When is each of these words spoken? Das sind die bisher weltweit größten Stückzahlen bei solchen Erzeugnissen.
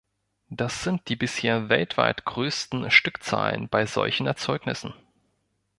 Das 0.49 0.81
sind 0.81 1.09
die 1.09 1.15
bisher 1.15 1.69
weltweit 1.69 2.25
größten 2.25 2.89
Stückzahlen 2.89 3.69
bei 3.69 3.85
solchen 3.85 4.25
Erzeugnissen. 4.25 4.95